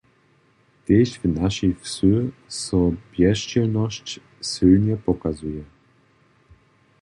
[0.85, 2.79] Tež w našej wsy so
[3.11, 5.63] bjezdźěłnosć sylnje pokazuje.